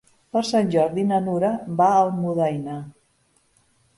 Per 0.35 0.41
Sant 0.51 0.71
Jordi 0.75 1.03
na 1.09 1.19
Nura 1.25 1.51
va 1.81 1.91
a 1.97 2.01
Almudaina. 2.05 2.79